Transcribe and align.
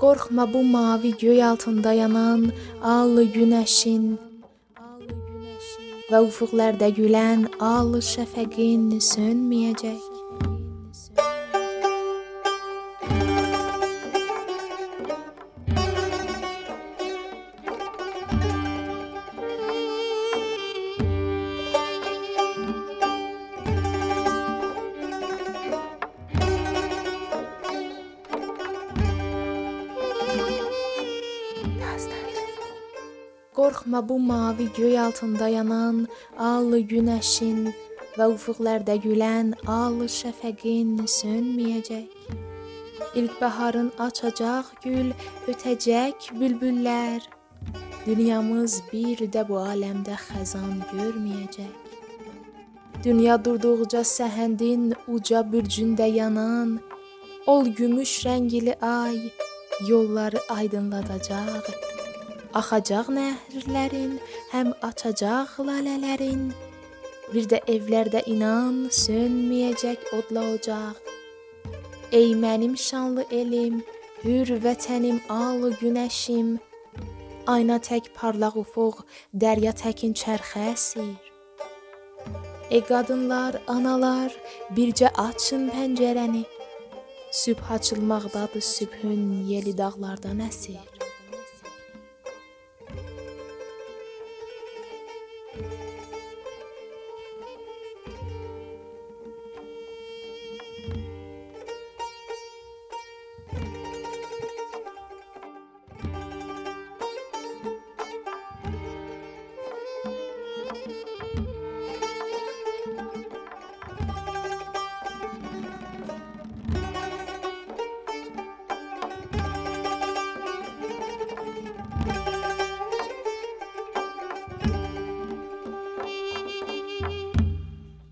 Qorxma 0.00 0.52
bu 0.52 0.62
mavi 0.64 1.16
göy 1.18 1.44
altında 1.44 1.92
yanan 1.92 2.42
al 2.82 3.16
günəşin 3.34 4.04
və 6.10 6.20
üfüqlərdə 6.28 6.92
gülən 6.98 7.48
al 7.72 7.90
şəfəqin 8.12 8.86
sönməyəcək. 9.10 10.17
Qorxma 33.58 34.08
bu 34.08 34.18
mavi 34.18 34.66
göy 34.76 34.98
altında 35.00 35.48
yanan 35.48 35.96
al 36.38 36.70
günəşin 36.92 37.72
və 38.18 38.26
üfüqlərdə 38.34 38.94
gülən 39.02 39.54
al 39.78 39.96
şəfəqin 40.18 40.92
sönməyəcək. 41.18 42.06
İlkbəharın 43.18 43.90
açacaq 44.06 44.70
gül, 44.84 45.10
ötəcək 45.50 46.30
bülbüllər. 46.38 47.26
Dünyamız 48.06 48.78
bir 48.92 49.24
də 49.34 49.42
bu 49.48 49.58
aləmdə 49.62 50.16
xəzan 50.28 50.78
görməyəcək. 50.92 51.74
Dünya 53.04 53.36
durduqca 53.44 54.02
səhəndin 54.02 54.92
uca 55.14 55.42
bürcündə 55.52 56.08
yanan, 56.10 56.78
ol 57.46 57.70
gümüş 57.78 58.14
rəngli 58.26 58.74
ay 58.82 59.18
yolları 59.86 60.40
aydınladacaq. 60.48 61.68
Axacaq 62.54 63.10
nəhrlərin, 63.12 64.16
həm 64.52 64.72
açacaq 64.82 65.58
lalələrin. 65.60 66.48
Bir 67.32 67.44
də 67.50 67.60
evlərdə 67.68 68.24
inan, 68.32 68.88
sönməyəcək 68.88 70.08
odla 70.16 70.46
ocaq. 70.54 70.96
Ey 72.12 72.32
mənim 72.32 72.72
şanlı 72.76 73.26
elim, 73.30 73.82
hür 74.24 74.48
vətənim, 74.64 75.20
al 75.28 75.68
günəşim. 75.80 76.56
Ayna 77.46 77.76
tək 77.84 78.08
parlaq 78.16 78.56
ufuq, 78.60 79.04
dərya 79.32 79.74
təkin 79.76 80.16
çərxə 80.16 80.70
əsir. 80.72 81.16
Ey 82.70 82.82
qadınlar, 82.84 83.60
analar, 83.68 84.32
bircə 84.76 85.12
açın 85.20 85.68
pəncərəni. 85.72 86.46
Sübh 87.30 87.70
açılmaqdadır, 87.70 88.60
sübhün 88.60 89.44
yeli 89.44 89.78
dağlardan 89.78 90.40
əsir. 90.48 90.97